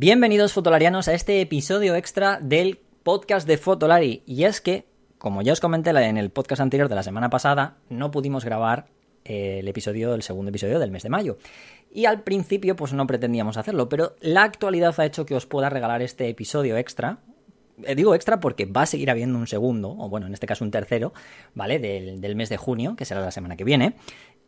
[0.00, 4.22] Bienvenidos fotolarianos a este episodio extra del podcast de Fotolari.
[4.26, 4.86] Y es que,
[5.18, 8.86] como ya os comenté en el podcast anterior de la semana pasada, no pudimos grabar
[9.24, 11.38] eh, el episodio, el segundo episodio del mes de mayo.
[11.92, 15.68] Y al principio, pues no pretendíamos hacerlo, pero la actualidad ha hecho que os pueda
[15.68, 17.18] regalar este episodio extra.
[17.82, 20.64] Eh, digo extra porque va a seguir habiendo un segundo, o bueno, en este caso
[20.64, 21.12] un tercero,
[21.54, 21.80] ¿vale?
[21.80, 23.96] Del, del mes de junio, que será la semana que viene.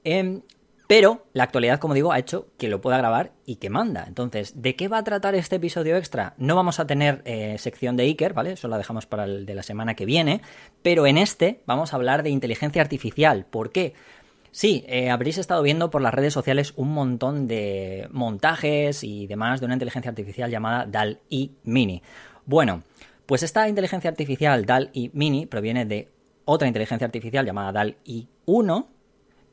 [0.05, 0.43] Em,
[0.91, 4.07] pero la actualidad, como digo, ha hecho que lo pueda grabar y que manda.
[4.09, 6.35] Entonces, ¿de qué va a tratar este episodio extra?
[6.37, 8.55] No vamos a tener eh, sección de Iker, ¿vale?
[8.55, 10.41] Eso la dejamos para el de la semana que viene.
[10.83, 13.47] Pero en este vamos a hablar de inteligencia artificial.
[13.49, 13.95] ¿Por qué?
[14.51, 19.61] Sí, eh, habréis estado viendo por las redes sociales un montón de montajes y demás
[19.61, 22.03] de una inteligencia artificial llamada DAL-E Mini.
[22.47, 22.83] Bueno,
[23.27, 26.09] pues esta inteligencia artificial DAL-E Mini proviene de
[26.47, 28.89] otra inteligencia artificial llamada DAL-E 1,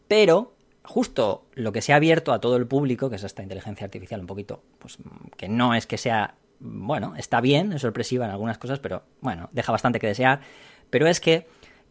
[0.08, 0.56] pero
[0.88, 4.22] justo lo que se ha abierto a todo el público, que es esta inteligencia artificial
[4.22, 4.98] un poquito, pues
[5.36, 9.50] que no es que sea, bueno, está bien, es sorpresiva en algunas cosas, pero bueno,
[9.52, 10.39] deja bastante que desear,
[10.89, 11.48] pero es que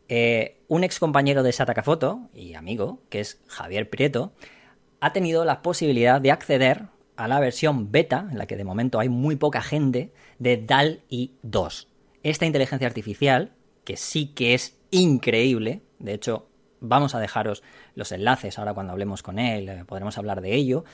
[0.08, 4.32] eh, un ex compañero de Satakafoto y amigo, que es Javier Prieto,
[5.00, 8.98] ha tenido la posibilidad de acceder a la versión beta, en la que de momento
[8.98, 11.88] hay muy poca gente, de DAL-I 2.
[12.22, 13.52] Esta inteligencia artificial,
[13.84, 16.48] que sí que es increíble, de hecho
[16.80, 17.62] Vamos a dejaros
[17.94, 20.84] los enlaces ahora cuando hablemos con él, eh, podremos hablar de ello.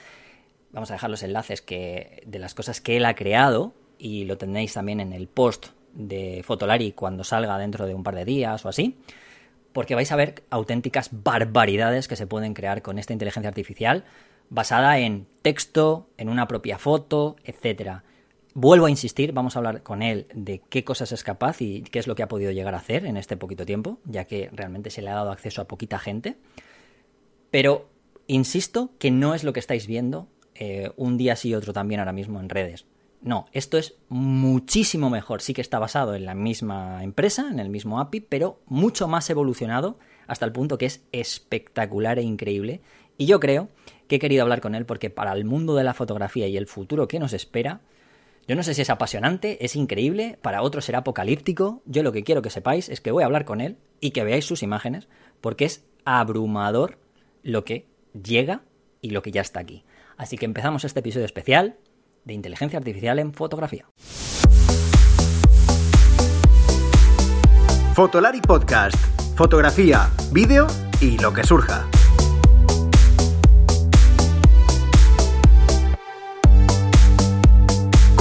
[0.73, 4.39] Vamos a dejar los enlaces que, de las cosas que él ha creado y lo
[4.39, 8.65] tendréis también en el post de Fotolari cuando salga dentro de un par de días
[8.65, 8.99] o así,
[9.73, 14.05] porque vais a ver auténticas barbaridades que se pueden crear con esta inteligencia artificial
[14.49, 18.05] basada en texto, en una propia foto, etcétera.
[18.55, 21.99] Vuelvo a insistir, vamos a hablar con él de qué cosas es capaz y qué
[21.99, 24.91] es lo que ha podido llegar a hacer en este poquito tiempo, ya que realmente
[24.91, 26.37] se le ha dado acceso a poquita gente.
[27.51, 27.89] Pero
[28.27, 32.01] insisto que no es lo que estáis viendo eh, un día sí y otro también
[32.01, 32.85] ahora mismo en redes.
[33.23, 35.41] No, esto es muchísimo mejor.
[35.41, 39.31] Sí que está basado en la misma empresa, en el mismo API, pero mucho más
[39.31, 42.83] evolucionado hasta el punto que es espectacular e increíble.
[43.17, 43.69] Y yo creo
[44.09, 46.67] que he querido hablar con él porque para el mundo de la fotografía y el
[46.67, 47.81] futuro que nos espera,
[48.49, 51.81] yo no sé si es apasionante, es increíble, para otros será apocalíptico.
[51.85, 54.25] Yo lo que quiero que sepáis es que voy a hablar con él y que
[54.25, 55.09] veáis sus imágenes,
[55.41, 56.99] porque es abrumador
[57.45, 57.87] lo que
[58.21, 58.63] llega
[59.01, 59.85] y lo que ya está aquí.
[60.17, 61.77] Así que empezamos este episodio especial
[62.25, 63.87] de inteligencia artificial en fotografía.
[67.95, 68.97] Fotolari Podcast,
[69.37, 70.67] fotografía, vídeo
[71.01, 71.87] y lo que surja.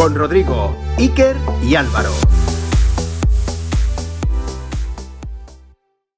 [0.02, 2.10] Con Rodrigo, Iker y Álvaro.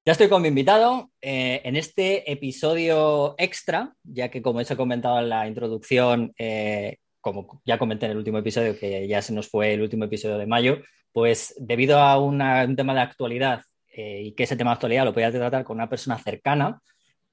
[0.05, 4.77] Ya estoy con mi invitado eh, en este episodio extra, ya que como os he
[4.77, 9.33] comentado en la introducción, eh, como ya comenté en el último episodio, que ya se
[9.33, 10.77] nos fue el último episodio de mayo,
[11.11, 12.37] pues debido a un
[12.77, 15.89] tema de actualidad eh, y que ese tema de actualidad lo podía tratar con una
[15.89, 16.79] persona cercana,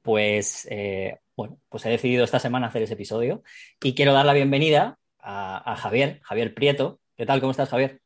[0.03, 0.69] pues
[1.37, 3.45] bueno, pues he decidido esta semana hacer ese episodio
[3.81, 7.01] y quiero dar la bienvenida a, Javier, Javier Prieto.
[7.17, 7.41] ¿Qué tal?
[7.41, 8.01] ¿Cómo estás, Javier?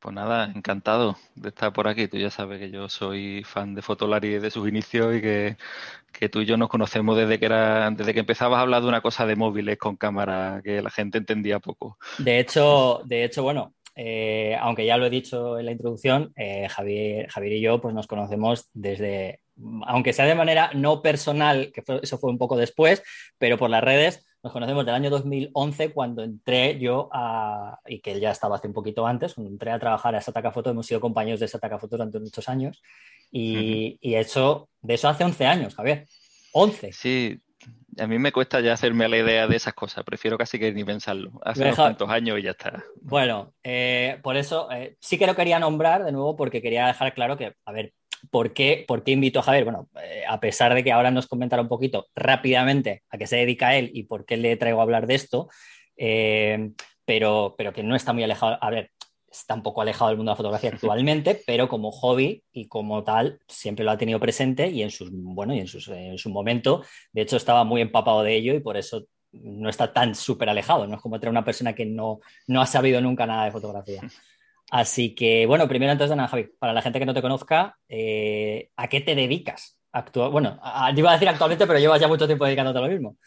[0.00, 2.08] Pues nada, encantado de estar por aquí.
[2.08, 6.40] Tú ya sabes que yo soy fan de Fotolari desde sus inicios y que, tú
[6.40, 9.26] y yo nos conocemos desde que era, desde que empezabas a hablar de una cosa
[9.26, 11.98] de móviles con cámara que la gente entendía poco.
[12.18, 16.66] De hecho, de hecho, bueno, eh, aunque ya lo he dicho en la introducción, eh,
[16.68, 19.40] Javier, Javier y yo pues nos conocemos desde,
[19.86, 23.02] aunque sea de manera no personal, que eso fue un poco después,
[23.38, 28.18] pero por las redes nos conocemos del año 2011 cuando entré yo a, y que
[28.18, 31.00] ya estaba hace un poquito antes, cuando entré a trabajar a Sataka Foto, hemos sido
[31.00, 32.82] compañeros de Sataka Foto durante muchos años
[33.30, 36.06] y, eso, de eso hace 11 años, Javier.
[36.52, 36.92] 11.
[36.92, 37.40] Sí,
[37.98, 40.82] a mí me cuesta ya hacerme la idea de esas cosas, prefiero casi que ni
[40.82, 41.40] pensarlo.
[41.44, 42.82] Hace unos cuantos años y ya está.
[43.00, 47.14] Bueno, eh, por eso eh, sí que lo quería nombrar de nuevo porque quería dejar
[47.14, 47.92] claro que, a ver,
[48.32, 49.64] ¿Por qué, ¿Por qué invito a Javier?
[49.64, 53.36] Bueno, eh, a pesar de que ahora nos comentara un poquito rápidamente a qué se
[53.36, 55.50] dedica él y por qué le traigo a hablar de esto,
[55.98, 56.70] eh,
[57.04, 58.90] pero, pero que no está muy alejado, a ver,
[59.30, 63.04] está un poco alejado del mundo de la fotografía actualmente, pero como hobby y como
[63.04, 66.82] tal siempre lo ha tenido presente y en sus, bueno, y en, en su momento,
[67.12, 70.86] de hecho estaba muy empapado de ello y por eso no está tan súper alejado,
[70.86, 74.00] no es como tener una persona que no, no ha sabido nunca nada de fotografía.
[74.72, 77.76] Así que, bueno, primero antes de nada, Javi, para la gente que no te conozca,
[77.90, 79.78] eh, ¿a qué te dedicas?
[80.14, 80.58] bueno,
[80.94, 83.18] yo iba a decir actualmente, pero llevas ya mucho tiempo dedicándote a lo mismo.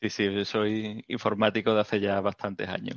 [0.00, 2.96] Sí, sí, yo soy informático de hace ya bastantes años.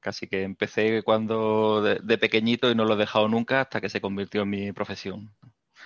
[0.00, 4.00] Casi que empecé cuando de, pequeñito y no lo he dejado nunca hasta que se
[4.00, 5.30] convirtió en mi profesión.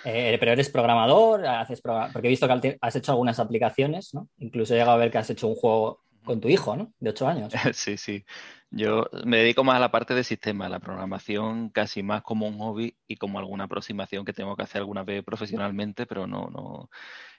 [0.05, 4.29] Eh, pero eres programador, haces porque he visto que has hecho algunas aplicaciones, ¿no?
[4.39, 6.93] Incluso he llegado a ver que has hecho un juego con tu hijo, ¿no?
[7.01, 7.53] De ocho años.
[7.75, 8.25] Sí, sí.
[8.73, 12.59] Yo me dedico más a la parte de sistema, la programación casi más como un
[12.59, 16.89] hobby y como alguna aproximación que tengo que hacer alguna vez profesionalmente, pero no, no,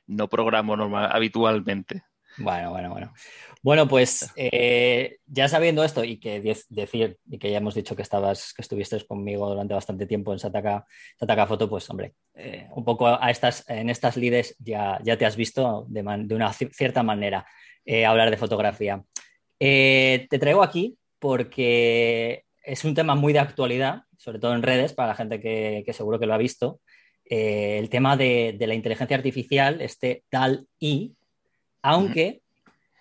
[0.07, 2.03] no programo normal, habitualmente.
[2.37, 3.13] Bueno, bueno, bueno.
[3.61, 8.01] Bueno, pues eh, ya sabiendo esto y que decir y que ya hemos dicho que
[8.01, 10.85] estabas, que estuviste conmigo durante bastante tiempo en Sataka,
[11.17, 15.25] Sataka Foto, pues hombre, eh, un poco a estas, en estas lides ya, ya te
[15.25, 17.45] has visto de, una cierta manera
[17.85, 19.03] eh, hablar de fotografía.
[19.59, 25.09] te traigo aquí porque es un tema muy de actualidad, sobre todo en redes, para
[25.09, 26.81] la gente que, seguro que lo ha visto.
[27.25, 31.15] el tema de, de, la inteligencia artificial, este DAL-I,
[31.83, 32.41] aunque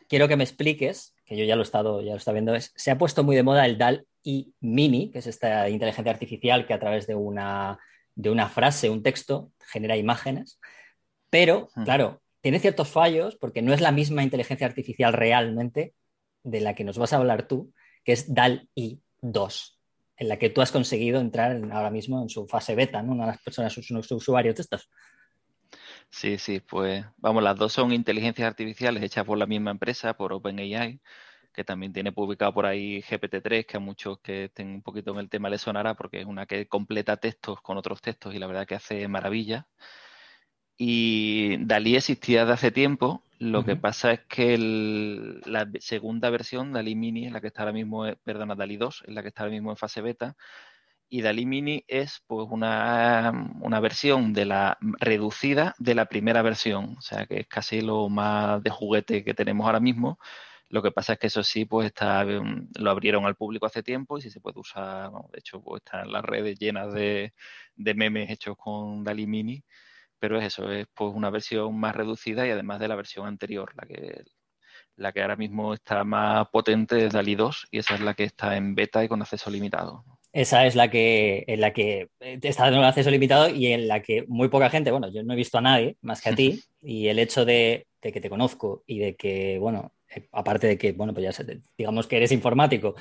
[0.06, 2.72] quiero que me expliques, que yo ya lo he estado, ya lo está viendo, es,
[2.76, 6.66] se ha puesto muy de moda el DAL y Mini, que es esta inteligencia artificial
[6.66, 7.78] que a través de una,
[8.14, 10.60] de una frase, un texto, genera imágenes.
[11.30, 15.94] Pero, claro, tiene ciertos fallos porque no es la misma inteligencia artificial realmente
[16.42, 17.72] de la que nos vas a hablar tú,
[18.04, 19.80] que es DAL i 2,
[20.16, 23.12] en la que tú has conseguido entrar ahora mismo en su fase beta, ¿no?
[23.12, 24.88] Una de las personas, unos usuarios de estos.
[26.10, 30.32] Sí, sí, pues vamos, las dos son inteligencias artificiales hechas por la misma empresa, por
[30.32, 31.00] OpenAI,
[31.52, 35.18] que también tiene publicado por ahí GPT-3, que a muchos que estén un poquito en
[35.18, 38.46] el tema les sonará, porque es una que completa textos con otros textos y la
[38.46, 39.68] verdad que hace maravilla.
[40.76, 46.94] Y Dalí existía de hace tiempo, lo que pasa es que la segunda versión, Dalí
[46.94, 49.52] Mini, es la que está ahora mismo, perdona, Dalí 2, es la que está ahora
[49.52, 50.36] mismo en fase beta,
[51.08, 53.32] y Dalí Mini es pues una,
[53.80, 58.62] versión de la reducida de la primera versión, o sea que es casi lo más
[58.62, 60.18] de juguete que tenemos ahora mismo.
[60.68, 63.82] Lo que pasa es que eso sí, pues está, mm, lo abrieron al público hace
[63.82, 67.32] tiempo y sí se puede usar, de hecho, pues están las redes llenas de,
[67.76, 69.64] memes hechos con Dalí Mini,
[70.20, 73.72] pero es eso, es pues una versión más reducida y además de la versión anterior,
[73.74, 74.22] la que,
[74.96, 78.24] la que ahora mismo está más potente es Dalí 2 y esa es la que
[78.24, 80.04] está en beta y con acceso limitado.
[80.32, 84.00] Esa es la que, en la que eh, está un acceso limitado y en la
[84.00, 86.62] que muy poca gente, bueno, yo no he visto a nadie más que a ti,
[86.82, 90.92] y el hecho de, que te conozco y de que, bueno, eh, aparte de que,
[90.92, 91.44] bueno, pues ya
[91.76, 92.94] digamos que eres informático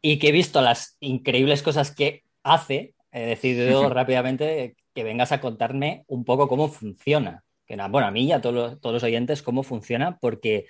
[0.00, 5.42] y que he visto las increíbles cosas que hace, he decidido rápidamente que vengas a
[5.42, 7.44] contarme un poco cómo funciona.
[7.66, 10.66] Que, bueno, a mí y a todos todos los oyentes cómo funciona, porque,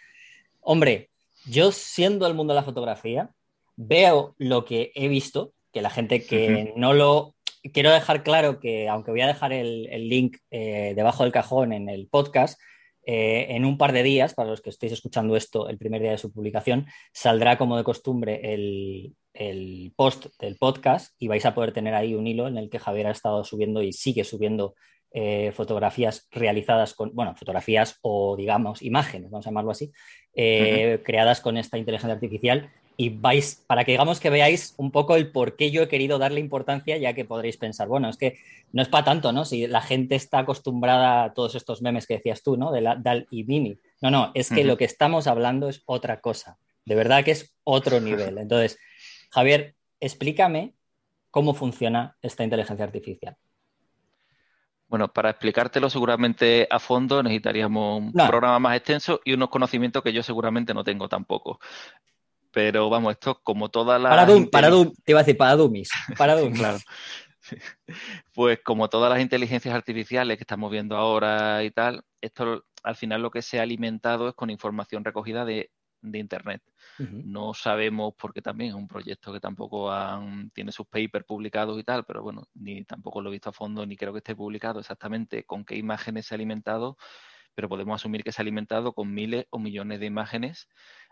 [0.61, 1.11] hombre,
[1.47, 3.31] yo siendo el mundo de la fotografía,
[3.77, 7.35] veo lo que he visto que la gente que no lo...
[7.73, 11.89] Quiero dejar claro que, aunque voy a dejar el, link eh, debajo del cajón en
[11.89, 12.61] el podcast,
[13.09, 16.11] eh, en un par de días, para los que estéis escuchando esto el primer día
[16.11, 21.55] de su publicación, saldrá como de costumbre el, el, post del podcast y vais a
[21.55, 24.75] poder tener ahí un hilo en el que Javier ha estado subiendo y sigue subiendo
[25.13, 29.93] eh, fotografías realizadas con, bueno, fotografías o digamos imágenes, vamos a llamarlo así,
[30.35, 35.31] creadas con esta inteligencia artificial y vais, para que digamos que veáis un poco el
[35.31, 38.39] por qué yo he querido darle importancia, ya que podréis pensar, bueno, es que
[38.73, 39.45] no es para tanto, ¿no?
[39.45, 42.73] Si la gente está acostumbrada a todos estos memes que decías tú, ¿no?
[42.73, 43.79] De la, Dal y Mini.
[44.01, 46.59] No, no, es que lo que estamos hablando es otra cosa.
[46.85, 48.39] De verdad que es otro nivel.
[48.39, 48.79] Entonces,
[49.31, 50.75] Javier, explícame
[51.31, 53.37] cómo funciona esta inteligencia artificial.
[54.89, 60.13] Bueno, para explicártelo seguramente a fondo necesitaríamos un programa más extenso y unos conocimientos que
[60.13, 61.59] yo seguramente no tengo tampoco.
[62.57, 64.09] Pero vamos, esto como todas las...
[64.09, 65.91] Para para te iba a decir, para Dummies.
[66.17, 66.79] Para claro.
[68.33, 73.21] Pues como todas las inteligencias artificiales que estamos viendo ahora y tal, esto al final
[73.21, 75.71] lo que se ha alimentado es con información recogida de,
[76.03, 76.63] Internet.
[76.99, 79.93] No sabemos, porque también es un proyecto que tampoco
[80.55, 83.85] tiene sus papers publicados y tal, pero bueno, ni tampoco lo he visto a fondo,
[83.85, 86.97] ni creo que esté publicado exactamente con qué imágenes se ha alimentado,
[87.55, 90.69] pero podemos asumir que se ha alimentado con miles o millones de imágenes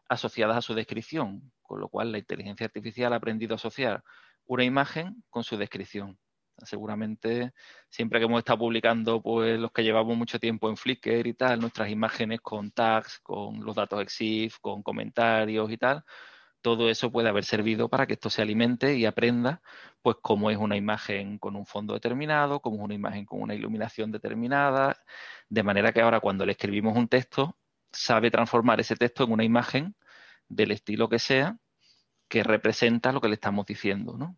[0.09, 4.03] asociadas a su descripción, con lo cual la inteligencia artificial ha aprendido a asociar
[4.47, 6.19] una imagen con su descripción.
[6.59, 7.53] Seguramente
[7.89, 11.61] siempre que hemos estado publicando, pues los que llevamos mucho tiempo en Flickr y tal,
[11.61, 16.05] nuestras imágenes con tags, con los datos EXIF, con comentarios y tal,
[16.65, 19.61] todo eso puede haber servido para que esto se alimente y aprenda,
[20.01, 23.55] pues cómo es una imagen con un fondo determinado, cómo es una imagen con una
[23.55, 24.97] iluminación determinada,
[25.51, 27.59] de manera que ahora cuando le escribimos un texto,
[27.95, 29.95] sabe transformar ese texto en una imagen
[30.49, 31.57] del estilo que sea
[32.29, 34.37] que representa lo que le estamos diciendo, ¿no?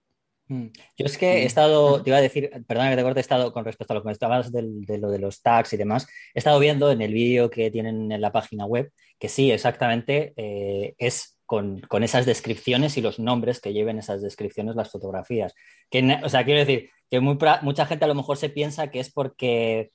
[0.49, 0.67] Mm.
[0.97, 3.53] Yo es que he estado, te iba a decir, perdona que te corte, he estado
[3.53, 4.63] con respecto a lo que me estabas de
[4.99, 8.21] lo de los tags y demás, he estado viendo en el vídeo que tienen en
[8.21, 13.73] la página web que sí, exactamente, eh, es con, esas descripciones y los nombres que
[13.73, 15.55] lleven esas descripciones las fotografías.
[15.91, 19.13] Que, o sea, quiero decir que mucha gente a lo mejor se piensa que es
[19.13, 19.91] porque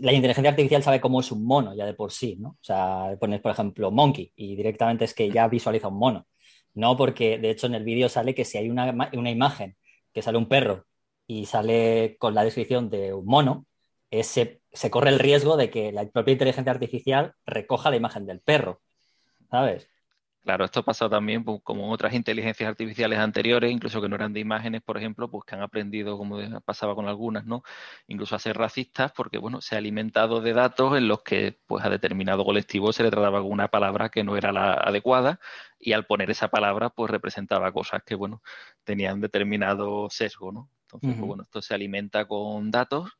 [0.00, 2.50] la inteligencia artificial sabe cómo es un mono ya de por sí, ¿no?
[2.50, 6.26] O sea, pones, por ejemplo, monkey y directamente es que ya visualiza un mono.
[6.74, 9.76] No, porque de hecho en el vídeo sale que si hay una, una imagen
[10.12, 10.86] que sale un perro
[11.26, 13.66] y sale con la descripción de un mono,
[14.10, 18.40] se, se corre el riesgo de que la propia inteligencia artificial recoja la imagen del
[18.40, 18.80] perro,
[19.50, 19.88] ¿sabes?
[20.44, 24.32] Claro, esto ha pasado también pues, como otras inteligencias artificiales anteriores, incluso que no eran
[24.32, 27.62] de imágenes, por ejemplo, pues que han aprendido, como pasaba con algunas, ¿no?
[28.08, 31.84] Incluso a ser racistas, porque bueno, se ha alimentado de datos en los que pues
[31.84, 35.38] a determinado colectivo se le trataba con una palabra que no era la adecuada,
[35.78, 38.42] y al poner esa palabra, pues representaba cosas que bueno,
[38.82, 40.70] tenían determinado sesgo, ¿no?
[40.82, 43.12] Entonces, pues, bueno, esto se alimenta con datos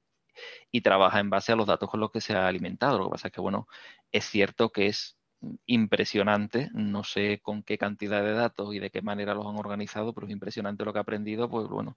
[0.72, 2.98] y trabaja en base a los datos con los que se ha alimentado.
[2.98, 3.68] Lo que pasa es que, bueno,
[4.10, 5.18] es cierto que es
[5.66, 10.12] impresionante, no sé con qué cantidad de datos y de qué manera los han organizado,
[10.12, 11.96] pero es impresionante lo que ha aprendido, pues bueno,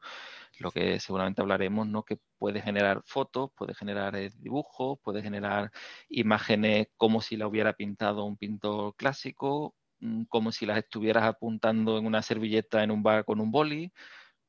[0.59, 2.03] lo que seguramente hablaremos, ¿no?
[2.03, 5.71] Que puede generar fotos, puede generar eh, dibujos, puede generar
[6.09, 11.97] imágenes como si la hubiera pintado un pintor clásico, mm, como si las estuvieras apuntando
[11.97, 13.91] en una servilleta en un bar con un boli,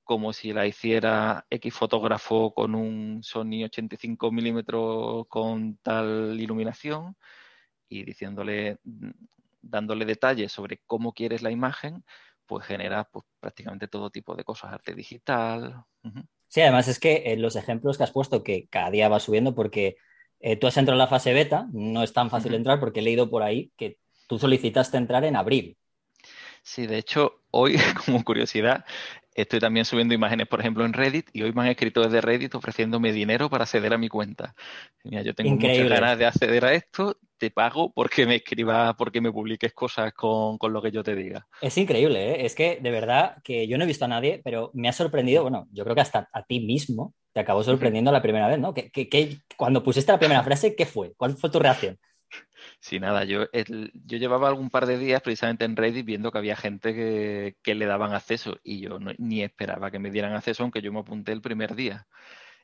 [0.05, 7.17] como si la hiciera X fotógrafo con un Sony 85 milímetros con tal iluminación
[7.89, 9.11] y diciéndole, mm,
[9.63, 12.05] dándole detalles sobre cómo quieres la imagen,
[12.47, 15.85] pues genera pues, prácticamente todo tipo de cosas, arte digital.
[16.49, 19.55] Sí, además es que eh, los ejemplos que has puesto, que cada día va subiendo,
[19.55, 19.97] porque
[20.41, 23.03] eh, tú has entrado en la fase beta, no es tan fácil entrar porque he
[23.03, 25.77] leído por ahí que tú solicitaste entrar en abril.
[26.63, 27.77] Sí, de hecho, hoy,
[28.07, 28.85] como curiosidad,
[29.37, 32.55] Estoy también subiendo imágenes, por ejemplo, en Reddit y hoy me han escrito desde Reddit
[32.55, 34.55] ofreciéndome dinero para acceder a mi cuenta.
[35.05, 39.21] Mira, yo tengo muchas ganas de acceder a esto, te pago porque me escribas, porque
[39.21, 41.47] me publiques cosas con, lo que yo te diga.
[41.61, 42.47] Es increíble, ¿eh?
[42.47, 45.43] es que de verdad que yo no he visto a nadie, pero me ha sorprendido,
[45.43, 48.73] bueno, yo creo que hasta a ti mismo te acabó sorprendiendo la primera vez, ¿no?
[48.73, 51.13] Que, cuando pusiste la primera frase, ¿qué fue?
[51.17, 51.99] ¿Cuál fue tu reacción?
[52.81, 56.57] Sí, nada, yo, yo llevaba algún par de días precisamente en Reddit viendo que había
[56.57, 56.95] gente
[57.63, 61.01] que, le daban acceso y yo ni esperaba que me dieran acceso, aunque yo me
[61.01, 62.07] apunté el primer día.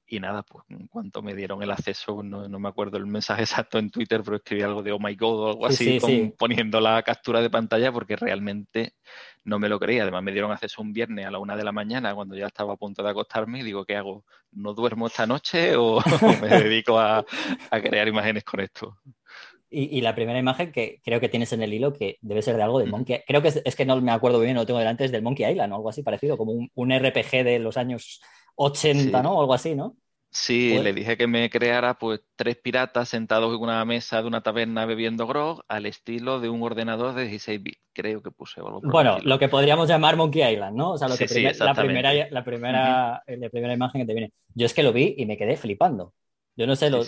[0.07, 3.79] Y nada, pues en cuanto me dieron el acceso, no, me acuerdo el mensaje exacto
[3.79, 5.99] en Twitter, pero escribí algo de oh my god o algo así,
[6.37, 8.95] poniendo la captura de pantalla porque realmente
[9.45, 10.03] no me lo creía.
[10.03, 12.75] Además, me dieron acceso un viernes a la una de la mañana cuando ya estaba
[12.75, 14.25] a punto de acostarme y digo, ¿qué hago?
[14.53, 16.01] ¿No duermo esta noche o,
[16.41, 17.25] me dedico a
[17.71, 18.99] crear imágenes con esto?
[19.75, 22.63] Y, la primera imagen que creo que tienes en el hilo, que debe ser de
[22.63, 25.07] algo de Monkey Creo que es, que no me acuerdo bien, no lo tengo delante,
[25.07, 28.21] es del Monkey Island o algo así parecido, como un, RPG de los años
[28.55, 29.33] 80, ¿no?
[29.35, 29.97] O algo así, ¿no?
[30.35, 34.29] Sí, pues le dije que me creara pues tres piratas sentados en una mesa de
[34.29, 38.61] una taberna bebiendo grog al estilo de un ordenador de 16 bits, creo que puse
[38.61, 40.93] algo Bueno, lo que podríamos llamar Monkey Island, ¿no?
[40.93, 41.27] O sea, lo que
[41.59, 44.33] la, primera, la, primera, la primera imagen que te viene.
[44.55, 46.15] Yo es que lo vi y me quedé flipando.
[46.57, 47.03] Yo no sé, lo,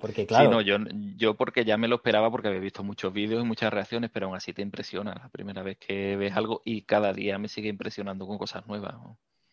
[0.00, 0.44] porque claro.
[0.44, 0.78] Sí, no, yo,
[1.16, 4.26] yo porque ya me lo esperaba porque había visto muchos vídeos y muchas reacciones, pero
[4.26, 7.68] aún así te impresiona la primera vez que ves algo y cada día me sigue
[7.68, 8.96] impresionando con cosas nuevas.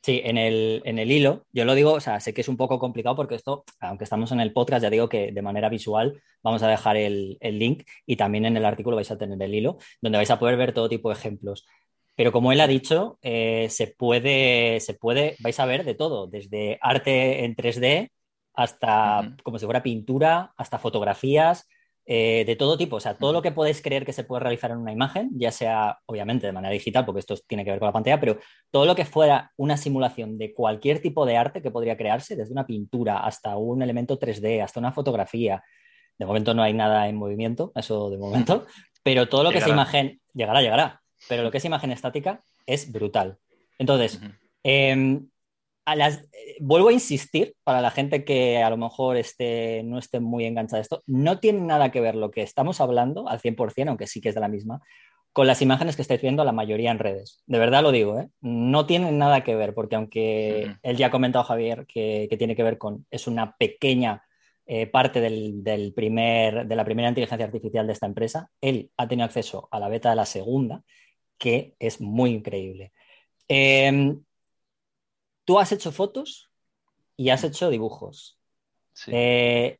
[0.03, 2.55] Sí, en el, en el hilo, yo lo digo, o sea, sé que es un
[2.55, 6.21] poco complicado porque esto, aunque estamos en el podcast, ya digo que de manera visual
[6.41, 9.77] vamos a dejar el, link y también en el artículo vais a tener el hilo,
[10.01, 11.65] donde vais a poder ver todo tipo de ejemplos.
[12.15, 16.27] Pero como él ha dicho, eh, se, puede, se puede, vais a ver de todo,
[16.27, 18.09] desde arte en 3D
[18.53, 21.67] hasta como si fuera pintura, hasta fotografías,
[22.09, 22.95] eh, de todo tipo.
[22.95, 25.51] O sea, todo lo que podéis creer que se puede realizar en una imagen, ya
[25.51, 28.39] sea obviamente de manera digital, porque esto tiene que ver con la pantalla, pero
[28.71, 32.53] todo lo que fuera una simulación de cualquier tipo de arte que podría crearse, desde
[32.53, 35.61] una pintura hasta un elemento 3D, hasta una fotografía.
[36.17, 38.65] De momento no hay nada en movimiento, eso de momento,
[39.03, 42.89] pero todo lo que es imagen, llegará, llegará, pero lo que es imagen estática es
[42.89, 43.37] brutal.
[43.79, 44.21] Entonces,
[44.63, 45.19] eh,
[46.59, 50.79] vuelvo a insistir, para la gente que a lo mejor esté, no esté muy enganchada
[50.79, 54.21] a esto, no tiene nada que ver lo que estamos hablando al 100%, aunque sí
[54.21, 54.81] que es de la misma,
[55.37, 57.43] con las imágenes que estáis viendo la mayoría en redes.
[57.45, 58.27] De verdad lo digo, ¿eh?
[58.41, 62.63] no tienen nada que ver, porque aunque él ya ha comentado, Javier, que, tiene que
[62.63, 64.23] ver con, es una pequeña
[64.65, 69.25] eh, parte del, primer, de la primera inteligencia artificial de esta empresa, él ha tenido
[69.25, 70.83] acceso a la beta de la segunda,
[71.37, 72.91] que es muy increíble.
[73.47, 74.23] Em,
[75.47, 76.51] tú has hecho fotos
[77.15, 78.37] y has hecho dibujos.
[79.07, 79.79] Eh,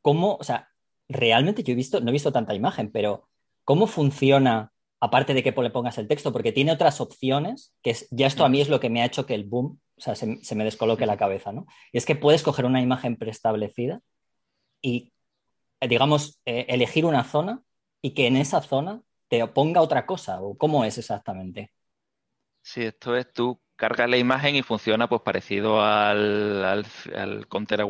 [0.00, 0.70] ¿Cómo, o sea,
[1.06, 3.28] realmente yo he visto, no he visto tanta imagen, pero
[3.64, 6.32] ¿cómo funciona, aparte de que le pongas el texto?
[6.32, 9.04] Porque tiene otras opciones, que es, ya esto a mí es lo que me ha
[9.04, 11.66] hecho que el boom, o sea, se, me descoloque la cabeza, ¿no?
[11.92, 14.00] Y es que puedes coger una imagen preestablecida
[14.80, 15.12] y,
[15.86, 17.62] digamos, eh, elegir una zona
[18.00, 21.70] y que en esa zona te ponga otra cosa, o cómo es exactamente.
[22.62, 26.86] Sí, esto es tú cargas la imagen y funciona pues parecido al, al,
[27.16, 27.80] al Counter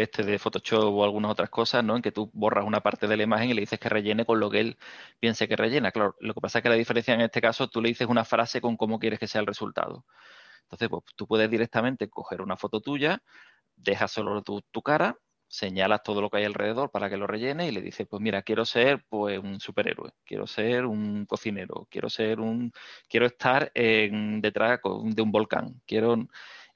[0.00, 1.96] este de Photoshop o algunas otras cosas, ¿no?
[1.96, 4.40] En que tú borras una parte de la imagen y le dices que rellene con
[4.40, 4.78] lo que él
[5.20, 5.92] piense que rellena.
[5.92, 8.24] Claro, lo que pasa es que la diferencia en este caso, tú le dices una
[8.24, 10.06] frase con cómo quieres que sea el resultado.
[10.64, 13.22] Entonces, pues tú puedes directamente coger una foto tuya,
[13.76, 15.18] dejas solo tu, tu cara,
[15.54, 18.42] señalas todo lo que hay alrededor para que lo rellene y le dices, pues mira,
[18.42, 22.72] quiero ser pues un superhéroe, quiero ser un cocinero, quiero ser un,
[23.08, 26.26] quiero estar en, detrás de un volcán, quiero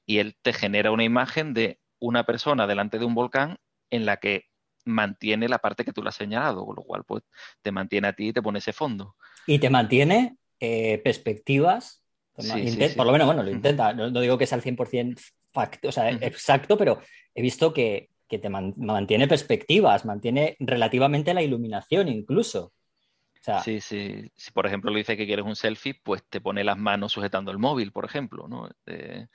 [0.07, 3.59] y él te genera una imagen de una persona delante de un volcán
[3.91, 4.45] en la que
[4.85, 7.25] mantiene la parte que tú le has señalado, con lo cual pues
[7.63, 9.17] te mantiene a ti y te pone ese fondo.
[9.47, 12.05] Y te mantiene eh, perspectivas,
[12.39, 12.95] Sí, sí, sí.
[12.97, 15.21] por lo menos, bueno, lo intenta, no, no digo que sea al 100%
[15.53, 17.01] fact, o sea, exacto, pero
[17.35, 22.67] he visto que, que te man- mantiene perspectivas, mantiene relativamente la iluminación incluso.
[22.67, 24.31] O sea, Sí, sí.
[24.37, 27.51] Si por ejemplo le dice que quieres un selfie, pues te pone las manos sujetando
[27.51, 28.69] el móvil, por ejemplo, ¿no?
[28.87, 29.27] Eh,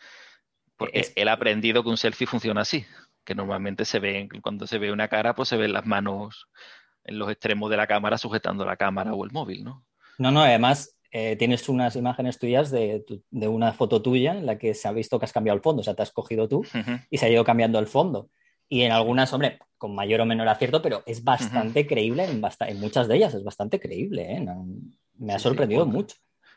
[0.78, 2.86] porque Es- él ha aprendido que un selfie funciona así,
[3.26, 6.48] que normalmente se ve, cuando se ve una cara, pues se ven las manos
[7.06, 9.86] en los extremos de la cámara sujetando la cámara o el móvil, ¿no?
[10.18, 14.74] no, no, además eh, tienes unas imágenes tuyas de, una foto tuya en la que
[14.74, 16.72] se ha visto que has cambiado el fondo, o sea, te has cogido tú
[17.10, 18.30] y se ha ido cambiando el fondo.
[18.70, 22.68] Y en algunas, hombre, con mayor o menor acierto, pero es bastante creíble en, basta-
[22.68, 24.40] en muchas de ellas, es bastante creíble, ¿eh?
[24.40, 24.66] No-
[25.18, 26.00] me ha Sí, sí, sorprendido bueno.
[26.00, 26.16] mucho.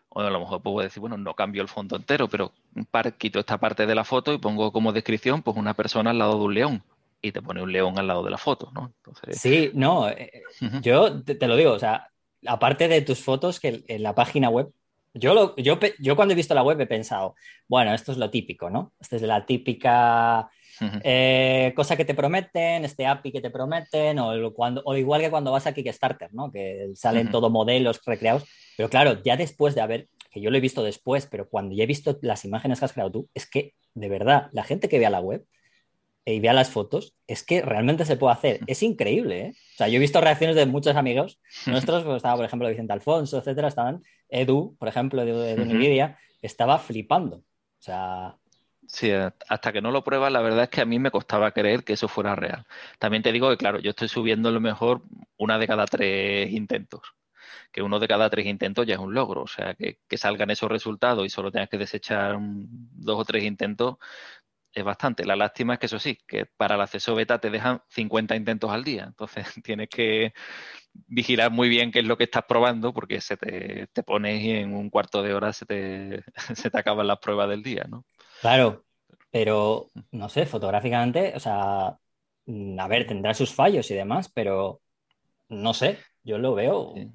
[0.08, 2.52] O a lo mejor puedo decir, bueno, no cambio el fondo entero, pero
[2.90, 6.18] par- quito esta parte de la foto y pongo como descripción, pues una persona al
[6.18, 6.82] lado de un león.
[7.20, 8.92] Y te pone un león al lado de la foto, ¿no?
[8.98, 10.80] Entonces, Sí, no, eh, ujú.
[10.80, 12.08] yo te, te lo digo, o sea,
[12.46, 14.70] aparte de tus fotos que en la página web,
[15.12, 17.34] yo, lo, yo, yo cuando he visto la web he pensado,
[17.68, 18.92] bueno, esto es lo típico, ¿no?
[19.00, 20.48] Esta es la típica
[21.02, 25.30] Eh, cosa que te prometen, este API que te prometen, o, cuando, o igual que
[25.30, 26.50] cuando vas a Kickstarter, ¿no?
[26.52, 27.32] Que salen Ujú.
[27.32, 28.44] todo modelos recreados,
[28.76, 31.84] pero claro, ya después de haber, que yo lo he visto después, pero cuando ya
[31.84, 34.98] he visto las imágenes que has creado tú, es que, de verdad, la gente que
[34.98, 35.44] vea la web
[36.26, 38.60] y vea las fotos, es que realmente se puede hacer.
[38.66, 39.52] Es increíble, ¿eh?
[39.74, 42.92] O sea, yo he visto reacciones de muchos amigos nuestros, pues estaba, por ejemplo, Vicente
[42.92, 45.56] Alfonso, etcétera, estaban, Edu, por ejemplo, de.
[45.56, 47.36] Nvidia, estaba flipando.
[47.36, 48.36] O sea,
[48.96, 51.50] Sí, a- hasta que no lo pruebas, la verdad es que a mí me costaba
[51.52, 52.66] creer que eso fuera real.
[52.98, 55.02] También te digo que, claro, yo estoy subiendo a lo mejor
[55.36, 57.02] una de cada tres intentos,
[57.72, 60.50] que uno de cada tres intentos ya es un logro, o sea, que, que salgan
[60.50, 63.96] esos resultados y solo tengas que desechar dos o tres intentos
[64.74, 65.24] es bastante.
[65.26, 68.70] La lástima es que eso sí, que para el acceso beta te dejan 50 intentos
[68.72, 70.34] al día, entonces tienes que
[71.08, 74.50] vigilar muy bien qué es lo que estás probando porque se te, te pones y
[74.52, 76.24] en un cuarto de hora se te,
[76.56, 78.04] se te acaban las pruebas del día, ¿no?
[78.40, 78.85] claro,
[79.30, 81.98] pero no sé, fotográficamente, o sea,
[82.46, 84.80] mm, a ver, tendrá sus fallos y demás, pero
[85.48, 86.94] no sé, yo lo veo.
[86.96, 87.10] Sí.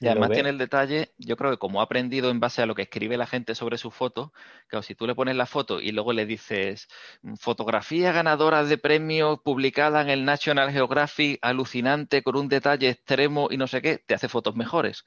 [0.00, 2.76] Y además tiene el detalle, yo creo que como ha aprendido en base a lo
[2.76, 4.32] que escribe la gente sobre su foto,
[4.68, 6.86] claro, si tú le pones la foto y luego le dices
[7.22, 13.48] "Mm, fotografía ganadora de premios publicada en el National Geographic, alucinante, con un detalle extremo
[13.50, 15.04] y no sé qué, te hace fotos mejores.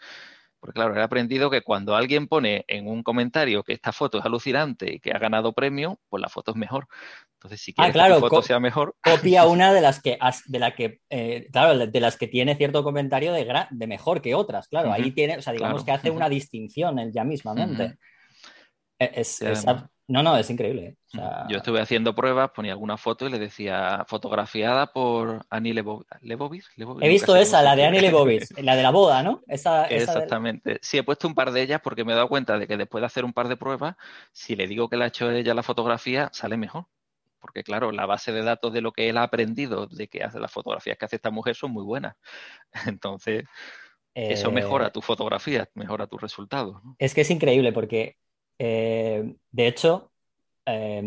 [0.62, 4.26] Porque claro, he aprendido que cuando alguien pone en un comentario que esta foto es
[4.26, 6.88] alucinante y que ha ganado premio, pues la foto es mejor.
[7.36, 10.19] Entonces, si Ah, quieres claro, que tu foto sea mejor, Copia una de las que,
[10.47, 14.36] de la que eh, claro, de las que tiene cierto comentario de, de mejor que
[14.36, 17.95] otras, claro, ahí tiene, o sea, digamos claro, que hace una distinción él ya mismamente.
[19.00, 20.86] Es, es ab- no, no, es increíble.
[20.86, 20.96] ¿eh?
[21.08, 25.74] O sea, Yo estuve haciendo pruebas, ponía alguna foto y le decía fotografiada por Annie
[25.74, 26.68] Lebo- Lebovitz.
[26.76, 28.12] Lebovitz, He visto esa, la de Annie escribe.
[28.12, 29.42] Leibovitz, la de la boda, ¿no?
[29.48, 30.80] Esa, esa del- Exactamente.
[30.82, 33.02] Sí, he puesto un par de ellas porque me he dado cuenta de que después
[33.02, 33.96] de hacer un par de pruebas,
[34.32, 36.86] si le digo que la ha hecho ella la fotografía, sale mejor.
[37.40, 40.40] Porque claro, la base de datos de lo que él ha aprendido de que hace
[40.40, 42.16] las fotografías que hace esta mujer son muy buenas.
[42.86, 43.46] Entonces,
[44.14, 46.84] eso eh, mejora tu fotografía, mejora tus resultados.
[46.84, 46.96] ¿no?
[47.00, 48.18] Es que es increíble porque,
[48.63, 50.12] eh, de hecho,
[50.67, 51.02] eh,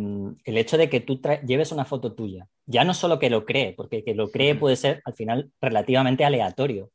[0.45, 3.75] el hecho de que tú lleves una foto tuya, ya no solo que lo cree,
[3.75, 6.91] porque que lo cree puede ser al final relativamente aleatorio,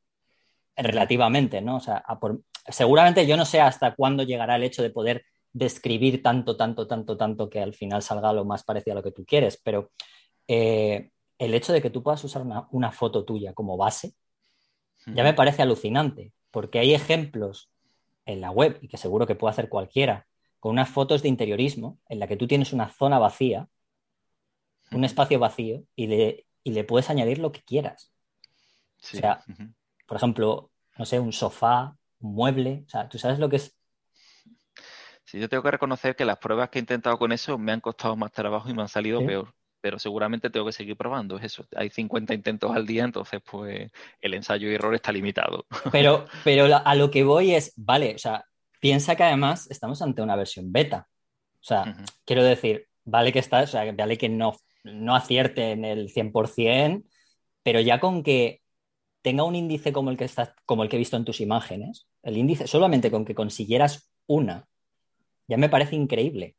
[0.75, 1.77] relativamente, ¿no?
[1.77, 6.21] O sea, por- seguramente yo no sé hasta cuándo llegará el hecho de poder describir
[6.21, 9.23] tanto, tanto, tanto, tanto que al final salga lo más parecido a lo que tú
[9.25, 9.91] quieres, pero
[10.49, 14.13] eh, el hecho de que tú puedas usar una, una foto tuya como base,
[15.05, 17.71] ya me parece alucinante, porque hay ejemplos
[18.25, 20.27] en la web, y que seguro que puede hacer cualquiera,
[20.59, 23.67] con unas fotos de interiorismo en la que tú tienes una zona vacía,
[24.91, 28.11] un espacio vacío, y le, y le puedes añadir lo que quieras.
[28.97, 29.17] Sí.
[29.17, 29.43] o sea.
[30.05, 33.77] Por ejemplo, no sé, un sofá, un mueble, o sea, tú sabes lo que es.
[35.23, 37.79] Sí, yo tengo que reconocer que las pruebas que he intentado con eso me han
[37.79, 39.27] costado más trabajo y me han salido ¿Sí?
[39.27, 39.53] peor.
[39.81, 41.37] Pero seguramente tengo que seguir probando.
[41.37, 41.65] Es eso.
[41.75, 45.67] Hay 50 intentos al día, entonces pues el ensayo y error está limitado.
[45.91, 48.43] Pero, pero a lo que voy es, vale, o sea,
[48.79, 51.07] piensa que además estamos ante una versión beta.
[51.55, 55.85] O sea, quiero decir, vale que está, o sea, vale que no, no acierte en
[55.85, 57.03] el 100%,
[57.63, 58.61] pero ya con que
[59.21, 62.07] tenga un índice como el que está, como el que he visto en tus imágenes,
[62.23, 64.67] el índice, solamente con que consiguieras una,
[65.47, 66.55] ya me parece increíble.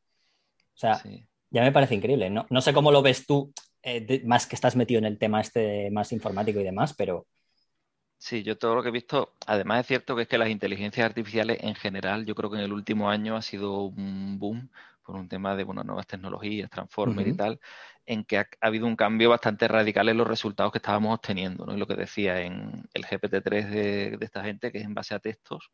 [0.74, 1.02] O sea,
[1.50, 2.28] ya me parece increíble.
[2.28, 3.52] No, no, sé cómo lo ves tú,
[3.83, 7.26] eh, más que estás metido en el tema este más informático y demás, pero.
[8.22, 11.06] Sí, yo todo lo que he visto, además es cierto que es que las inteligencias
[11.06, 14.68] artificiales en general, yo creo que en el último año ha sido un boom
[15.02, 17.61] por un tema de bueno, nuevas tecnologías, Transformer y tal,
[18.04, 21.74] en que ha, habido un cambio bastante radical en los resultados que estábamos obteniendo, ¿no?
[21.74, 25.14] Y lo que decía en el GPT-3 de, de, esta gente, que es en base
[25.14, 25.70] a textos,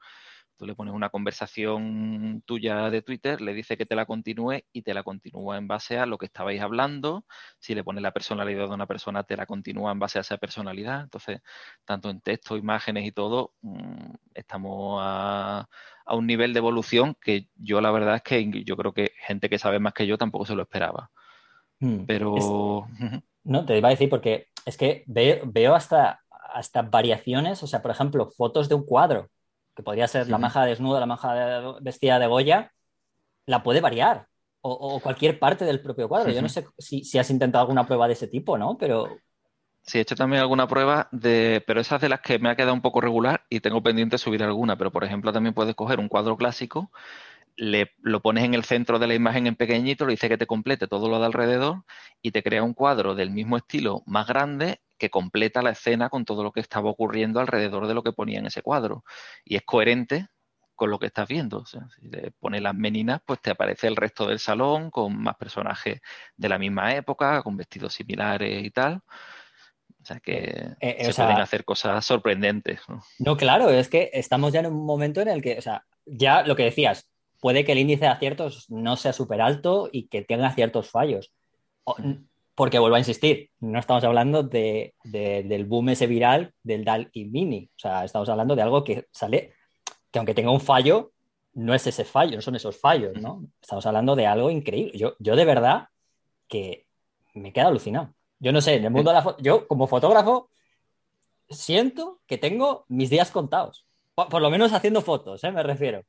[0.56, 4.82] Tú le pones una conversación tuya de Twitter, le dice que te la continúe y
[4.82, 7.26] te la continúa en base a lo que estabais hablando.
[7.58, 10.38] Si le pones la personalidad de una persona, te la continúa en base a esa
[10.38, 11.02] personalidad.
[11.02, 11.42] Entonces,
[11.84, 15.68] tanto en texto, imágenes y todo, mm, estamos a,
[16.08, 19.58] un nivel de evolución que yo la verdad es que yo creo que gente que
[19.58, 21.10] sabe más que yo tampoco se lo esperaba.
[21.80, 22.06] Hmm.
[22.06, 22.86] Pero...
[23.44, 27.82] No, te iba a decir porque es que veo, veo hasta, hasta variaciones, o sea,
[27.82, 29.30] por ejemplo, fotos de un cuadro
[29.76, 32.72] que podría ser la maja desnuda, la maja vestida de Goya,
[33.44, 34.26] la puede variar.
[34.68, 36.32] O, cualquier parte del propio cuadro.
[36.32, 38.76] Yo no sé si, has intentado alguna prueba de ese tipo, ¿no?
[38.76, 39.16] Pero.
[39.82, 41.62] Sí, he hecho también alguna prueba de.
[41.64, 44.42] Pero esas de las que me ha quedado un poco regular y tengo pendiente subir
[44.42, 44.76] alguna.
[44.76, 46.90] Pero, por ejemplo, también puedes coger un cuadro clásico,
[47.54, 50.48] le, lo pones en el centro de la imagen en pequeñito, le dice que te
[50.48, 51.84] complete todo lo de alrededor
[52.20, 56.24] y te crea un cuadro del mismo estilo más grande que completa la escena con
[56.24, 59.04] todo lo que estaba ocurriendo alrededor de lo que ponía en ese cuadro.
[59.44, 60.28] Y es coherente
[60.76, 61.64] con lo que estás viendo.
[61.66, 66.00] si le pones las meninas, pues te aparece el resto del salón con más personajes
[66.36, 69.02] de la misma época, con vestidos similares y tal.
[70.02, 70.34] O sea que
[70.80, 72.80] eh, eh, se pueden hacer cosas sorprendentes.
[73.18, 73.36] ¿no?
[73.36, 76.54] claro, es que estamos ya en un momento en el que, o sea, ya lo
[76.54, 77.08] que decías,
[77.40, 81.32] puede que el índice de aciertos no sea súper alto y que tenga ciertos fallos.
[82.56, 87.26] Porque vuelvo a insistir, no estamos hablando de, del boom ese viral del DAL y
[87.26, 87.70] Mini.
[87.76, 89.52] O sea, estamos hablando de algo que sale,
[90.10, 91.12] que aunque tenga un fallo,
[91.52, 93.44] no es ese fallo, no son esos fallos, ¿no?
[93.60, 94.98] Estamos hablando de algo increíble.
[94.98, 95.88] Yo, yo de verdad
[96.48, 96.86] que
[97.34, 98.14] me quedo alucinado.
[98.38, 100.50] Yo no sé, en el mundo de la foto, yo como fotógrafo
[101.48, 103.86] siento que tengo mis días contados.
[104.14, 105.52] Por, lo menos haciendo fotos, ¿eh?
[105.52, 106.02] me refiero.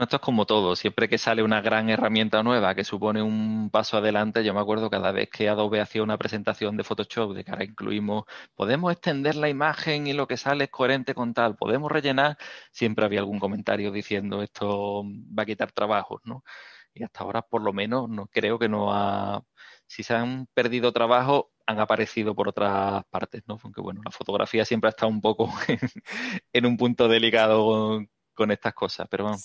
[0.00, 3.98] Esto es como todo, siempre que sale una gran herramienta nueva que supone un paso
[3.98, 7.50] adelante, yo me acuerdo cada vez que Adobe hacía una presentación de Photoshop de que
[7.50, 11.92] ahora incluimos, podemos extender la imagen y lo que sale es coherente con tal, podemos
[11.92, 12.38] rellenar,
[12.72, 15.04] siempre había algún comentario diciendo esto
[15.38, 16.44] va a quitar trabajos, ¿no?
[16.94, 19.44] Y hasta ahora por lo menos no creo que no ha,
[19.86, 23.58] si se han perdido trabajo, han aparecido por otras partes, ¿no?
[23.62, 25.52] Aunque bueno, la fotografía siempre ha estado un poco
[26.52, 28.00] en, un punto delicado
[28.34, 29.38] con, estas cosas, pero bueno.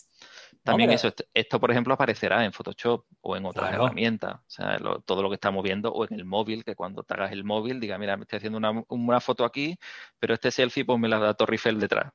[0.66, 5.22] También eso, esto por ejemplo aparecerá en Photoshop o en otras herramientas, o sea, todo
[5.22, 8.00] lo que estamos viendo o en el móvil, que cuando te hagas el móvil diga,
[8.00, 8.58] mira, me estoy haciendo
[8.90, 9.78] una, foto aquí,
[10.18, 12.12] pero este selfie pues me la da Torre Eiffel detrás.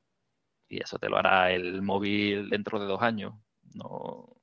[0.67, 3.33] Y eso te lo hará el móvil dentro de dos años.
[3.73, 4.35] No...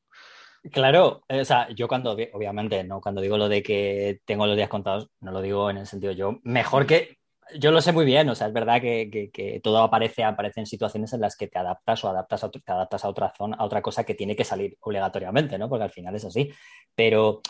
[0.73, 4.71] Claro, o sea, yo cuando, obviamente, no, cuando digo lo de que tengo los días
[4.71, 7.18] contados, no lo digo en el sentido yo, mejor que,
[7.57, 11.13] yo lo sé muy bien, o sea, es verdad que, todo aparece, aparece en situaciones
[11.13, 13.83] en las que te adaptas o adaptas a, te adaptas a otra zona, a otra
[13.83, 15.69] cosa que tiene que salir obligatoriamente, ¿no?
[15.69, 16.51] Porque al final es así.
[16.95, 17.41] Pero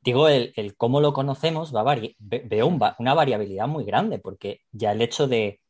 [0.00, 2.66] digo, el, cómo lo conocemos va a veo
[2.98, 5.60] una variabilidad muy grande, porque ya el hecho de,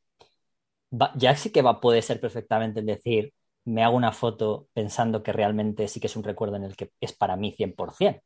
[1.16, 3.32] ya sí que va, puede ser perfectamente decir,
[3.64, 6.92] me hago una foto pensando que realmente sí que es un recuerdo en el que
[7.00, 8.22] es para mí 100%,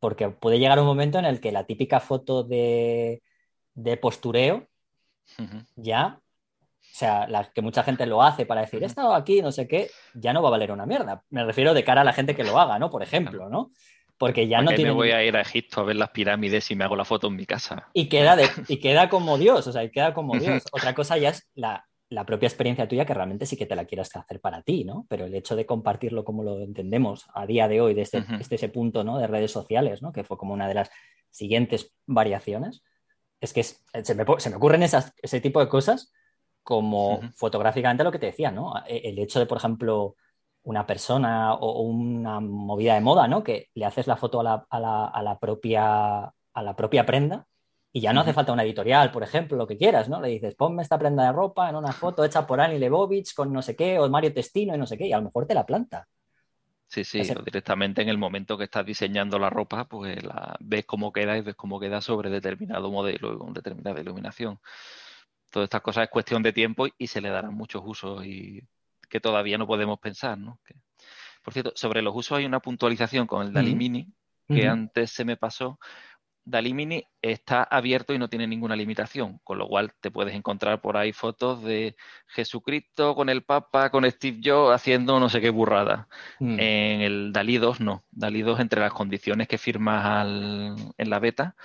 [0.00, 3.22] porque puede llegar un momento en el que la típica foto de,
[3.74, 4.68] de postureo
[5.76, 6.20] ya,
[6.96, 9.68] o sea, la, que mucha gente lo hace para decir, he estado aquí, no sé
[9.68, 11.22] qué, ya no va a valer una mierda.
[11.28, 12.88] Me refiero de cara a la gente que lo haga, ¿no?
[12.90, 13.70] Por ejemplo, ¿no?
[14.18, 14.92] Porque ya no tiene.
[14.92, 17.26] me voy a ir a Egipto a ver las pirámides y me hago la foto
[17.26, 17.88] en mi casa.
[17.92, 20.64] Y queda, de, y queda como Dios, o sea, y queda como Dios.
[20.72, 21.84] Otra cosa ya es la,
[22.24, 25.06] propia experiencia tuya que realmente sí que te la quieras hacer para ti, ¿no?
[25.10, 29.04] Pero el hecho de compartirlo como lo entendemos a día de hoy, desde, ese punto,
[29.04, 29.18] ¿no?
[29.18, 30.12] De redes sociales, ¿no?
[30.12, 30.90] Que fue como una de las
[31.30, 32.82] siguientes variaciones,
[33.40, 34.24] es que se, me,
[34.56, 36.12] ocurren ese tipo de cosas
[36.66, 38.74] como fotográficamente lo que te decía, ¿no?
[38.88, 40.16] E, el hecho de, por ejemplo,
[40.64, 43.44] una persona o una movida de moda, ¿no?
[43.44, 47.46] Que le haces la foto a la, propia, a la propia prenda
[47.92, 50.20] y ya no hace falta una editorial, por ejemplo, lo que quieras, ¿no?
[50.20, 53.52] Le dices, ponme esta prenda de ropa en una foto hecha por Annie Lebovich con
[53.52, 55.54] no sé qué, o Mario Testino y no sé qué, y a lo mejor te
[55.54, 56.08] la planta.
[56.88, 61.12] Sí, sí, directamente en el momento que estás diseñando la ropa, pues la, ves cómo
[61.12, 64.60] queda y ves cómo queda sobre determinado modelo y con determinada iluminación.
[65.50, 68.62] Todas estas cosas es cuestión de tiempo y se le darán muchos usos y
[69.08, 70.60] que todavía no podemos pensar, ¿no?
[71.42, 74.12] Por cierto, sobre los usos hay una puntualización con el DALI Mini
[74.48, 75.78] que antes se me pasó.
[76.46, 80.80] DALI Mini está abierto y no tiene ninguna limitación, con lo cual te puedes encontrar
[80.80, 81.96] por ahí fotos de
[82.28, 86.08] Jesucristo con el Papa, con Steve Jobs haciendo no sé qué burrada.
[86.38, 86.60] Mm.
[86.60, 88.04] En el DALI 2 no.
[88.12, 91.56] DALI 2 entre las condiciones que firmas en la beta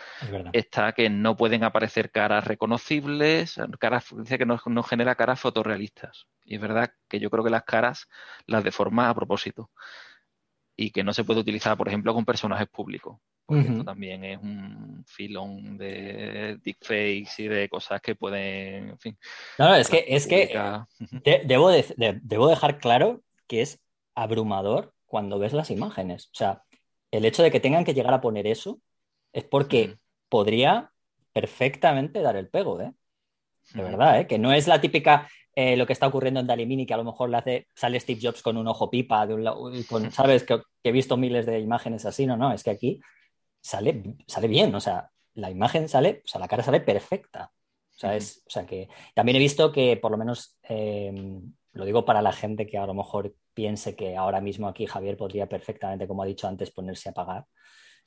[0.52, 6.26] está que no pueden aparecer caras reconocibles, caras, dice que no, no genera caras fotorrealistas.
[6.44, 8.10] Y es verdad que yo creo que las caras
[8.48, 9.70] las deforma a propósito
[10.82, 13.18] y que no se puede utilizar, por ejemplo, con personajes públicos.
[13.46, 19.18] Porque esto también es un filón de deepfakes y de cosas que pueden, en fin.
[19.60, 20.58] No, es que, es que
[21.46, 23.80] debo, debo dejar claro que es
[24.16, 26.28] abrumador cuando ves las imágenes.
[26.28, 26.64] O sea,
[27.12, 28.80] el hecho de que tengan que llegar a poner eso
[29.34, 29.98] es porque
[30.30, 30.92] podría
[31.34, 32.94] perfectamente dar el pego, ¿eh?
[33.74, 34.28] De verdad, ¿eh?
[34.28, 37.04] Que no es la típica eh, lo que está ocurriendo en Dalimini, que a lo
[37.04, 40.44] mejor le hace, sale Steve Jobs con un ojo pipa, de un lado, con, ¿sabes?
[40.44, 43.00] Que, he visto miles de imágenes así, no, no, es que aquí
[43.60, 47.52] sale, sale bien, o sea, la imagen sale, o sea, la cara sale perfecta.
[47.96, 51.86] O sea, es, o sea que también he visto que por lo menos, em, lo
[51.86, 55.48] digo para la gente que a lo mejor piense que ahora mismo aquí Javier podría
[55.48, 57.46] perfectamente, como ha dicho antes, ponerse a pagar.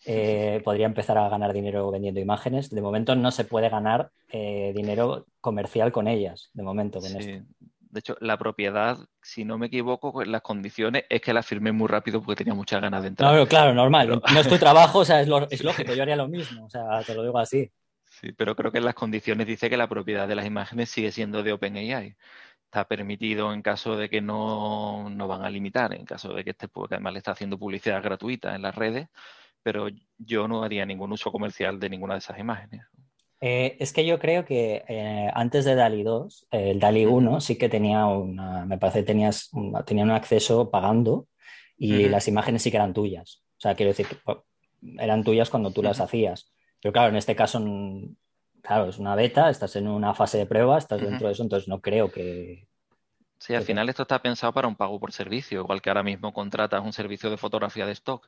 [0.07, 2.71] Eh, podría empezar a ganar dinero vendiendo imágenes.
[2.71, 7.01] De momento no se puede ganar eh, dinero comercial con ellas, de momento.
[7.01, 7.47] Con esto.
[7.95, 11.87] De hecho, la propiedad, si no me equivoco, las condiciones es que la firmé muy
[11.87, 13.31] rápido porque tenía muchas ganas de entrar.
[13.31, 14.21] Claro, claro, normal.
[14.33, 17.15] No es tu trabajo, o sea, es, lógico, yo haría lo mismo, o sea, te
[17.15, 17.71] lo digo así.
[18.05, 21.13] Sí, pero creo que en las condiciones dice que la propiedad de las imágenes sigue
[21.13, 22.17] siendo de OpenAI
[22.65, 26.51] está permitido en caso de que no, no, van a limitar, en caso de que
[26.51, 29.09] este, porque además le está haciendo publicidad gratuita en las redes,
[29.65, 32.87] pero yo no haría ningún uso comercial de ninguna de esas imágenes.
[33.41, 37.59] Eh, es que yo creo que eh, antes de DALI 2, el DALI 1 sí
[37.59, 41.27] que tenía una, me parece que tenías, un acceso pagando
[41.77, 43.43] y las imágenes sí que eran tuyas.
[43.59, 44.17] O sea, quiero decir que
[44.99, 46.53] eran tuyas cuando tú las hacías.
[46.81, 47.59] Pero claro, en este caso,
[48.63, 51.69] claro, es una beta, estás en una fase de prueba, estás dentro de eso, entonces
[51.69, 52.69] no creo que,
[53.45, 56.33] Sí, al final esto está pensado para un pago por servicio, igual que ahora mismo
[56.33, 58.27] contratas un servicio de fotografía de stock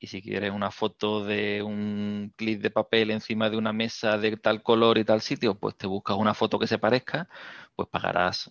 [0.00, 4.36] y si quieres una foto de un clip de papel encima de una mesa de
[4.36, 7.28] tal color y tal sitio, pues te buscas una foto que se parezca,
[7.76, 8.50] pues pagarás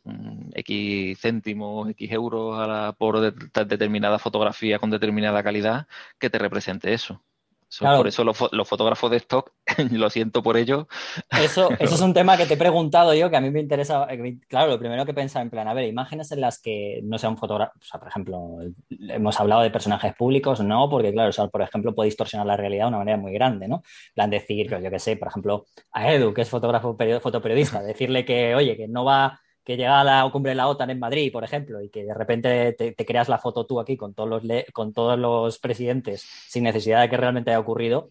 [0.53, 3.19] X céntimos, X euros por
[3.67, 5.85] determinada fotografía con determinada calidad
[6.17, 7.21] que te represente eso.
[7.79, 9.51] Por eso los, fotógrafos de stock,
[9.91, 10.87] lo siento por ello.
[11.29, 14.07] Eso, eso es un tema que te he preguntado yo, que a mí me interesa.
[14.09, 17.17] Eh, claro, lo primero que pensaba en plan, a ver, imágenes en las que no
[17.17, 18.59] sean fotógrafos, o sea, por ejemplo,
[18.89, 22.89] hemos hablado de personajes públicos, no, porque claro, por ejemplo, puede distorsionar la realidad de
[22.89, 23.83] una manera muy grande, ¿no?
[24.13, 28.55] plan decir, yo qué sé, por ejemplo, a Edu, que es fotógrafo, fotoperiodista, decirle que,
[28.55, 31.43] oye, que no va que llega a la cumbre de la OTAN en Madrid, por
[31.43, 34.93] ejemplo, y que de repente te, creas la foto tú aquí con todos, los con
[34.93, 38.07] todos los presidentes sin necesidad de que realmente haya ocurrido,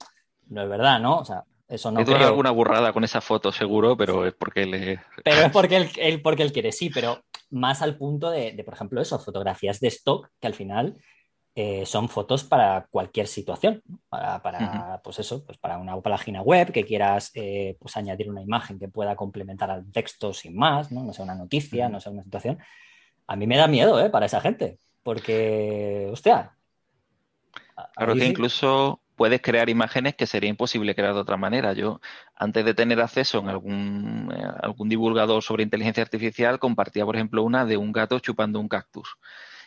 [0.49, 1.19] no es verdad, ¿no?
[1.19, 2.27] O sea, eso no creo.
[2.27, 4.99] alguna burrada con esa foto, seguro, pero es porque él...
[5.23, 8.75] Pero es porque él, porque él quiere, sí, pero más al punto de, de, por
[8.75, 10.99] ejemplo, eso, fotografías de stock, que al final
[11.57, 16.85] eh, son fotos para cualquier situación, para, pues eso, pues para una página web que
[16.85, 21.05] quieras eh, pues añadir una imagen que pueda complementar al texto sin más, ¿no?
[21.05, 22.59] no sea una noticia, no sea una situación.
[23.29, 24.11] A mí me da miedo ¿eh?
[24.11, 26.57] para esa gente, porque, hostia.
[27.95, 31.73] Claro que incluso puedes crear imágenes que sería imposible crear de otra manera.
[31.73, 32.01] Yo,
[32.35, 37.45] antes de tener acceso en algún, eh, algún divulgador sobre inteligencia artificial, compartía, por ejemplo,
[37.45, 39.17] una de un gato chupando un cactus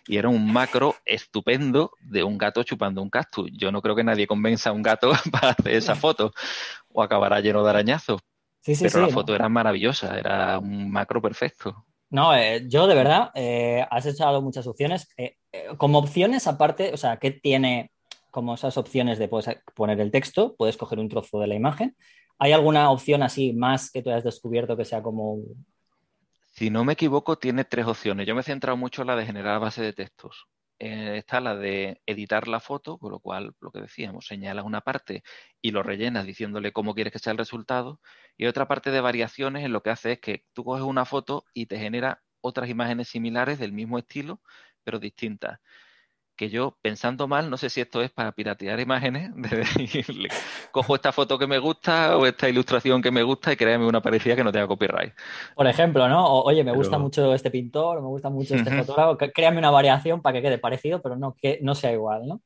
[0.07, 3.49] y era un macro estupendo de un gato chupando un cactus.
[3.53, 6.31] Yo no creo que nadie convenza a un gato para hacer esa foto
[6.89, 8.21] o acabará lleno de arañazos.
[8.61, 11.85] Sí, sí, Pero la foto era maravillosa, era un macro perfecto.
[12.09, 15.07] No, eh, yo de verdad, eh, has echado muchas opciones.
[15.17, 15.35] Eh,
[15.77, 17.91] como opciones, aparte, o sea, ¿qué tiene
[18.31, 21.95] como esas opciones de puedes poner el texto, puedes coger un trozo de la imagen?
[22.39, 25.39] ¿Hay alguna opción así más que tú hayas descubierto que sea como
[26.57, 28.25] si no me equivoco, tiene tres opciones.
[28.25, 30.47] Yo me he centrado mucho en la de generar base de textos.
[30.79, 34.81] Eh, está la de editar la foto, con lo cual, lo que decíamos, señalas una
[34.81, 35.23] parte
[35.61, 38.01] y lo rellenas diciéndole cómo quieres que sea el resultado.
[38.37, 41.45] Y otra parte de variaciones en lo que hace es que tú coges una foto
[41.53, 44.41] y te genera otras imágenes similares del mismo estilo,
[44.83, 45.59] pero distintas
[46.37, 50.29] que yo, pensando mal, no sé si esto es para piratear imágenes, de decirle,
[50.71, 54.01] cojo esta foto que me gusta o esta ilustración que me gusta y créame una
[54.01, 55.13] parecida que no tenga copyright.
[55.55, 56.25] Por ejemplo, ¿no?
[56.43, 60.37] oye, me gusta mucho este pintor, me gusta mucho este fotógrafo, créame una variación para
[60.37, 62.41] que quede parecido, pero no que no sea igual, ¿no?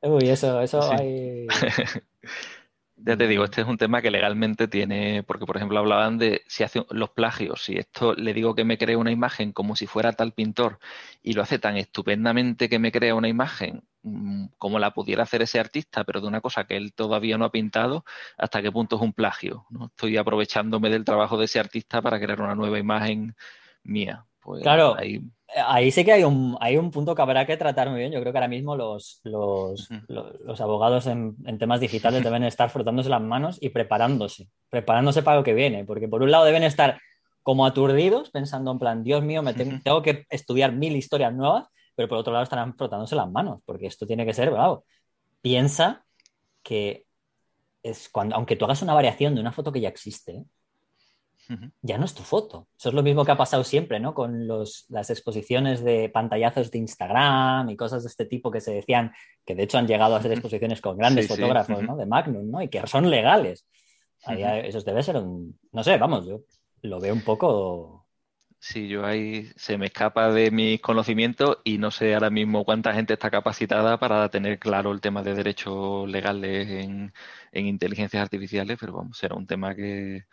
[0.00, 1.46] Uy, eso, eso hay...
[3.04, 6.42] Ya te digo, este es un tema que legalmente tiene, porque por ejemplo hablaban de
[6.46, 9.86] si hace los plagios, si esto le digo que me cree una imagen como si
[9.86, 10.78] fuera tal pintor
[11.20, 15.42] y lo hace tan estupendamente que me crea una imagen mm, como la pudiera hacer
[15.42, 18.04] ese artista, pero de una cosa que él todavía no ha pintado,
[18.38, 19.66] hasta qué punto es un plagio.
[19.70, 19.86] ¿no?
[19.86, 23.34] Estoy aprovechándome del trabajo de ese artista para crear una nueva imagen
[23.82, 24.26] mía.
[24.40, 25.22] Pues claro, ahí
[25.54, 28.12] ahí sí que hay un, hay un punto que habrá que tratar muy bien.
[28.12, 33.08] Yo creo que ahora mismo los, los, los, abogados en, temas digitales deben estar frotándose
[33.08, 37.00] las manos y preparándose, preparándose para lo que viene, porque por un lado deben estar
[37.42, 42.08] como aturdidos, pensando en plan, Dios mío, me tengo que estudiar mil historias nuevas, pero
[42.08, 44.84] por otro lado estarán frotándose las manos, porque esto tiene que ser, bravo.
[45.40, 46.04] Piensa
[46.62, 47.04] que
[47.82, 50.44] es cuando, aunque tú hagas una variación de una foto que ya existe,
[51.80, 52.68] ya no es tu foto.
[52.78, 54.14] Eso es lo mismo que ha pasado siempre, ¿no?
[54.14, 59.12] Con las exposiciones de pantallazos de Instagram y cosas de este tipo que se decían,
[59.44, 61.96] que de hecho han llegado a ser exposiciones con grandes fotógrafos, ¿no?
[61.96, 62.62] De Magnum, ¿no?
[62.62, 63.66] Y que son legales.
[64.26, 65.58] eso debe ser un...
[65.72, 66.40] No sé, vamos, yo
[66.82, 68.06] lo veo un poco...
[68.58, 72.94] Sí, yo ahí se me escapa de mis conocimientos y no sé ahora mismo cuánta
[72.94, 77.12] gente está capacitada para tener claro el tema de derechos legales en,
[77.50, 80.26] en inteligencias artificiales, pero vamos, será un tema que,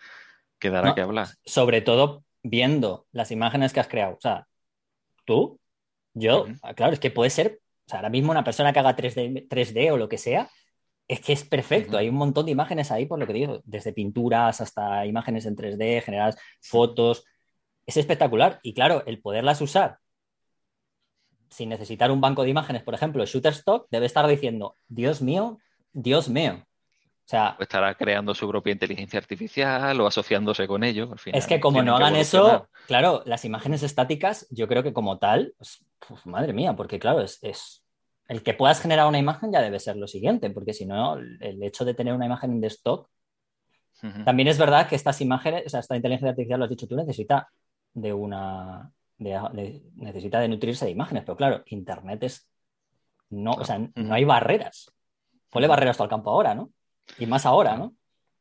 [0.59, 1.27] quedará que hablar.
[1.45, 4.15] Sobre todo viendo las imágenes que has creado.
[4.15, 4.47] O sea,
[5.25, 5.59] tú,
[6.13, 6.45] yo,
[6.75, 9.91] claro, es que puede ser, o sea, ahora mismo una persona que haga 3D, 3D
[9.91, 10.49] o lo que sea,
[11.07, 11.97] es que es perfecto.
[11.97, 15.55] Hay un montón de imágenes ahí, por lo que digo, desde pinturas hasta imágenes en
[15.55, 17.23] 3D, generadas fotos.
[17.85, 18.59] Es espectacular.
[18.61, 19.97] Y claro, el poderlas usar
[21.49, 25.57] sin necesitar un banco de imágenes, por ejemplo, Shutterstock, debe estar diciendo, Dios mío,
[25.91, 26.65] Dios mío,
[27.29, 31.09] sea, estará creando su propia inteligencia artificial o asociándose con ellos.
[31.27, 35.53] es que como no hagan eso, claro, las imágenes estáticas, yo creo que como tal,
[35.59, 35.79] pues,
[36.25, 37.83] madre mía, porque claro, es,
[38.27, 41.61] el que puedas generar una imagen ya debe ser lo siguiente, porque si no, el
[41.61, 43.07] hecho de tener una imagen en stock,
[44.25, 46.95] también es verdad que estas imágenes, o sea, esta inteligencia artificial, lo has dicho tú,
[46.95, 47.47] necesita
[47.93, 52.49] de una, necesita de nutrirse de imágenes, pero claro, Internet es,
[53.29, 54.91] no, o sea, no hay barreras.
[55.51, 56.71] Ponle barreras al campo ahora, ¿no?
[57.17, 57.95] Y más ahora, ¿no?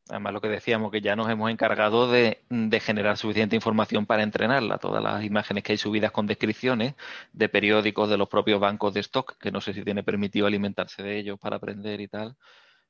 [0.09, 2.41] Además, lo que decíamos, que ya nos hemos encargado de,
[2.81, 4.79] generar suficiente información para entrenarla.
[4.79, 6.95] Todas las imágenes que hay subidas con descripciones
[7.31, 11.03] de periódicos de los propios bancos de stock, que no sé si tiene permitido alimentarse
[11.03, 12.35] de ellos para aprender y tal,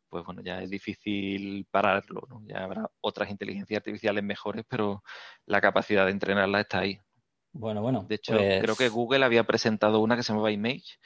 [0.07, 2.25] pues bueno, ya es difícil pararlo.
[2.29, 2.41] ¿no?
[2.47, 5.03] Ya habrá otras inteligencias artificiales mejores, pero
[5.45, 6.99] la capacidad de entrenarla está ahí.
[7.51, 8.05] Bueno, bueno.
[8.07, 10.99] De hecho, creo que pues Google había presentado una que se llama Image,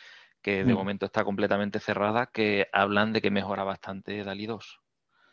[0.44, 0.78] que de mm.
[0.78, 4.80] momento está completamente cerrada, que hablan de que mejora bastante DALI 2.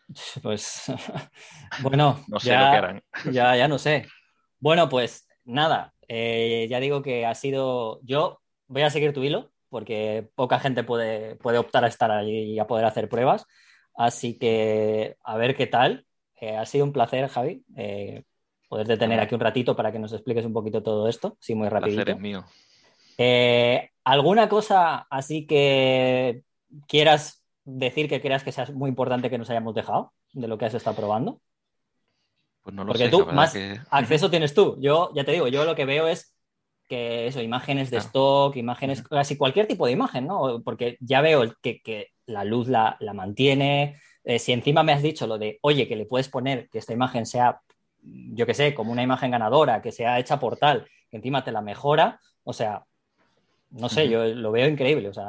[0.42, 0.86] Pues
[1.82, 4.06] bueno, no sé ya, lo que Ya, ya no sé.
[4.58, 8.00] Bueno, pues nada, eh, ya digo que ha sido.
[8.02, 12.54] Yo voy a seguir tu hilo, porque poca gente puede, puede optar a estar allí
[12.54, 13.46] y a poder hacer pruebas.
[13.94, 16.06] Así que a ver qué tal.
[16.40, 18.24] Eh, ha sido un placer, Javi, eh,
[18.68, 21.68] poderte tener aquí un ratito para que nos expliques un poquito todo esto, sí, muy
[21.68, 21.96] rápido.
[21.96, 22.44] placer es mío.
[23.22, 26.42] Eh, ¿Alguna cosa así que
[26.88, 30.64] quieras decir que creas que sea muy importante que nos hayamos dejado de lo que
[30.64, 31.42] has estado probando?
[32.62, 33.54] Pues no lo Porque tú más
[33.90, 34.78] acceso tienes tú.
[34.80, 36.34] Yo ya te digo, yo lo que veo es
[36.88, 40.62] que eso, imágenes de stock, imágenes, casi cualquier tipo de imagen, ¿no?
[40.64, 44.00] Porque ya veo que, la luz la, mantiene.
[44.24, 46.94] Eh, si encima me has dicho lo de, oye, que le puedes poner que esta
[46.94, 47.60] imagen sea,
[48.00, 51.52] yo qué sé, como una imagen ganadora, que sea hecha por tal, que encima te
[51.52, 52.86] la mejora, o sea,
[53.70, 55.08] no sé, yo lo veo increíble.
[55.08, 55.24] O sea,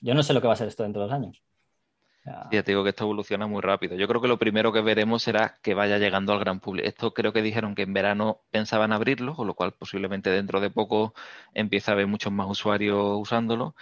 [0.00, 1.42] yo no sé lo que va a ser esto dentro de dos años.
[2.24, 3.96] Ya te digo que esto evoluciona muy rápido.
[3.96, 6.86] Yo creo que lo primero que veremos será que vaya llegando al gran público.
[6.86, 10.70] Esto creo que dijeron que en verano pensaban abrirlo, con lo cual posiblemente dentro de
[10.70, 11.14] poco
[11.52, 13.74] empieza a haber muchos más usuarios usándolo.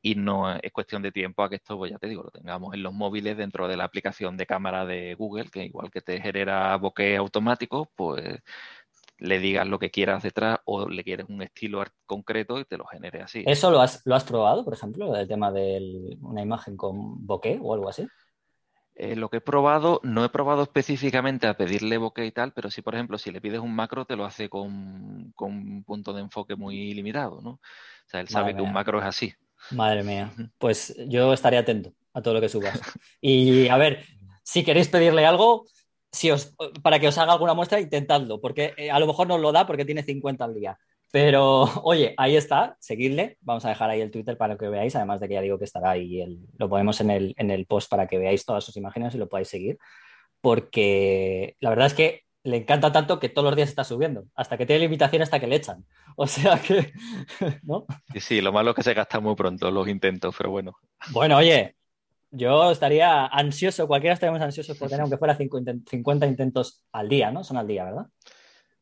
[0.00, 2.74] Y no es cuestión de tiempo a que esto, pues ya te digo, lo tengamos
[2.74, 6.20] en los móviles dentro de la aplicación de cámara de Google, que igual que te
[6.20, 8.40] genera bokeh automático, pues
[9.22, 12.84] le digas lo que quieras detrás o le quieres un estilo concreto y te lo
[12.86, 13.44] genere así.
[13.46, 17.60] ¿Eso lo has, lo has probado, por ejemplo, el tema de una imagen con bokeh
[17.62, 18.06] o algo así?
[18.96, 22.68] Eh, lo que he probado, no he probado específicamente a pedirle bokeh y tal, pero
[22.70, 26.20] sí, por ejemplo, si le pides un macro, te lo hace con, un punto de
[26.20, 27.50] enfoque muy limitado, ¿no?
[27.50, 27.60] O
[28.06, 29.32] sea, él sabe que un macro es así.
[29.70, 30.32] Madre mía.
[30.58, 32.80] Pues yo estaré atento a todo lo que subas.
[33.20, 34.04] Y a ver,
[34.42, 35.64] si queréis pedirle algo,
[36.12, 39.38] si os, para que os haga alguna muestra, intentadlo, porque eh, a lo mejor no
[39.38, 40.78] lo da porque tiene 50 al día.
[41.10, 43.38] Pero, oye, ahí está, seguidle.
[43.40, 45.64] Vamos a dejar ahí el Twitter para que veáis, además de que ya digo que
[45.64, 49.14] estará ahí, lo ponemos en el, en el post para que veáis todas sus imágenes
[49.14, 49.78] y lo podáis seguir.
[50.40, 54.56] Porque la verdad es que le encanta tanto que todos los días está subiendo, hasta
[54.56, 55.84] que tiene limitación hasta que le echan.
[56.14, 56.92] O sea que,
[57.62, 57.86] ¿no?
[58.12, 60.76] Sí, sí, lo malo es que se gasta muy pronto los intentos, pero bueno.
[61.10, 61.76] Bueno, oye,
[62.34, 67.44] Yo estaría ansioso, cualquiera estaríamos ansiosos por tener, aunque fuera 50 intentos al día, ¿no?
[67.44, 68.06] Son al día, ¿verdad?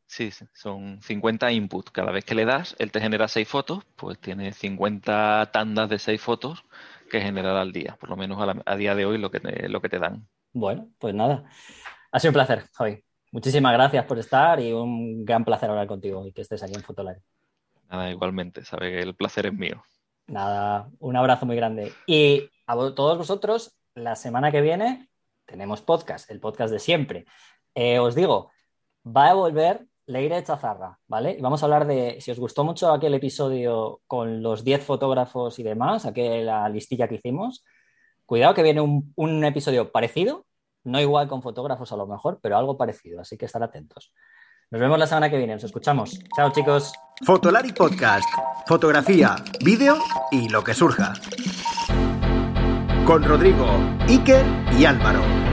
[0.07, 1.91] Sí, son 50 inputs.
[1.91, 5.99] Cada vez que le das, él te genera 6 fotos, pues tiene 50 tandas de
[5.99, 6.63] 6 fotos
[7.09, 9.81] que generar al día, por lo menos a, día de hoy lo que, te, lo
[9.81, 10.27] que te dan.
[10.53, 11.43] Bueno, pues nada.
[12.11, 13.03] Ha sido un placer, Javi.
[13.31, 16.83] Muchísimas gracias por estar y un gran placer hablar contigo y que estés aquí en
[16.83, 17.19] Fotolari.
[17.89, 19.83] Nada, igualmente, sabe que el placer es mío.
[20.27, 21.91] Nada, un abrazo muy grande.
[22.05, 25.09] Y a todos vosotros, la semana que viene
[25.45, 27.25] tenemos podcast, el podcast de siempre.
[27.75, 28.51] Eh, os digo,
[29.05, 31.35] va a volver Leire Chazarra, ¿vale?
[31.37, 35.59] Y vamos a hablar de, si os gustó mucho aquel episodio con los 10 fotógrafos
[35.59, 37.63] y demás, aquella listilla que hicimos,
[38.25, 40.45] cuidado que viene un, un episodio parecido,
[40.83, 44.13] no igual con fotógrafos a lo mejor, pero algo parecido, así que estar atentos.
[44.71, 46.17] Nos vemos la semana que viene, nos escuchamos.
[46.33, 46.93] Chao chicos.
[47.25, 48.23] Fotolari Podcast.
[48.65, 49.97] Fotografía, vídeo
[50.31, 51.11] y lo que surja.
[53.05, 53.67] Con Rodrigo,
[54.07, 54.45] Iker
[54.79, 55.50] y Álvaro.